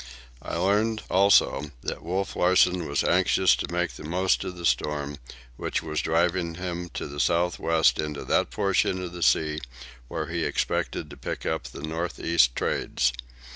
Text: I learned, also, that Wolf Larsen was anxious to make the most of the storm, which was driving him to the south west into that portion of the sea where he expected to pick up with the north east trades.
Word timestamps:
I 0.41 0.55
learned, 0.55 1.03
also, 1.11 1.69
that 1.83 2.01
Wolf 2.01 2.35
Larsen 2.35 2.87
was 2.87 3.03
anxious 3.03 3.55
to 3.57 3.71
make 3.71 3.91
the 3.93 4.03
most 4.03 4.43
of 4.43 4.55
the 4.55 4.65
storm, 4.65 5.17
which 5.57 5.83
was 5.83 6.01
driving 6.01 6.55
him 6.55 6.89
to 6.95 7.05
the 7.05 7.19
south 7.19 7.59
west 7.59 7.99
into 7.99 8.25
that 8.25 8.49
portion 8.49 9.03
of 9.03 9.11
the 9.13 9.21
sea 9.21 9.59
where 10.07 10.25
he 10.25 10.43
expected 10.43 11.11
to 11.11 11.17
pick 11.17 11.45
up 11.45 11.71
with 11.71 11.73
the 11.83 11.87
north 11.87 12.19
east 12.19 12.55
trades. 12.55 13.13